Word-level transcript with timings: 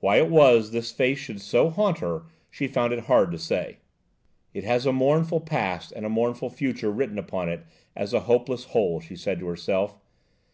Why 0.00 0.16
it 0.16 0.30
was 0.30 0.70
this 0.70 0.90
face 0.92 1.18
should 1.18 1.38
so 1.42 1.68
haunt 1.68 1.98
her, 1.98 2.22
she 2.50 2.66
found 2.66 2.94
it 2.94 3.00
hard 3.00 3.30
to 3.32 3.38
say. 3.38 3.80
"It 4.54 4.64
has 4.64 4.86
a 4.86 4.94
mournful 4.94 5.40
past 5.42 5.92
and 5.92 6.06
a 6.06 6.08
mournful 6.08 6.48
future 6.48 6.90
written 6.90 7.18
upon 7.18 7.50
it 7.50 7.66
as 7.94 8.14
a 8.14 8.20
hopeless 8.20 8.64
whole," 8.72 8.98
she 9.02 9.14
said 9.14 9.40
to 9.40 9.48
herself. 9.48 9.98